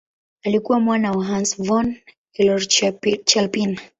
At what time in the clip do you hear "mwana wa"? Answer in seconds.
0.79-1.25